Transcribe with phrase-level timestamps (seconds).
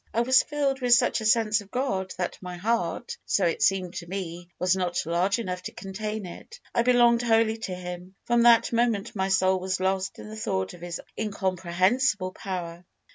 [0.15, 3.93] I was filled with such a sense of God that my heart so it seemed
[3.97, 6.59] to me was not large enough to contain it.
[6.73, 8.15] I belonged wholly to Him.
[8.25, 12.83] From that moment my soul was lost in the thought of His incomprehensible power.